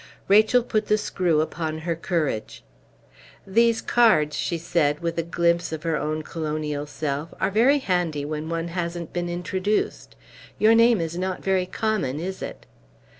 Rachel 0.27 0.63
put 0.63 0.87
the 0.87 0.97
screw 0.97 1.41
upon 1.41 1.77
her 1.81 1.95
courage. 1.95 2.63
"These 3.45 3.83
cards," 3.83 4.35
she 4.35 4.57
said, 4.57 4.99
with 5.01 5.19
a 5.19 5.21
glimpse 5.21 5.71
of 5.71 5.83
her 5.83 5.95
own 5.95 6.23
colonial 6.23 6.87
self, 6.87 7.35
"are 7.39 7.51
very 7.51 7.77
handy 7.77 8.25
when 8.25 8.49
one 8.49 8.69
hasn't 8.69 9.13
been 9.13 9.29
introduced. 9.29 10.15
Your 10.57 10.73
name 10.73 10.99
is 11.01 11.19
not 11.19 11.43
very 11.43 11.67
common, 11.67 12.19
is 12.19 12.41
it?" 12.41 12.65